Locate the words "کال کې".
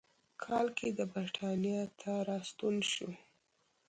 0.43-0.89